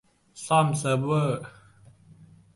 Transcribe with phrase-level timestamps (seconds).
[0.45, 1.41] ซ่อมเซิร์ฟเวอร์